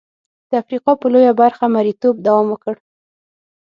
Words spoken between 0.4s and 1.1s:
د افریقا په